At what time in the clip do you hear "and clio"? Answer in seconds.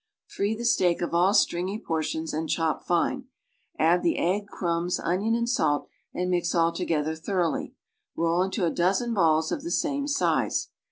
2.33-2.81